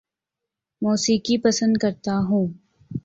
موسیقی 0.81 1.37
پسند 1.37 1.73
کرتا 1.81 2.15
ہوں 2.29 2.47